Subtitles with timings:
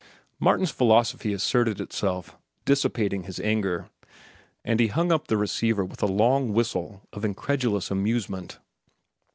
[0.39, 3.87] Martin's philosophy asserted itself, dissipating his anger,
[4.65, 8.57] and he hung up the receiver with a long whistle of incredulous amusement.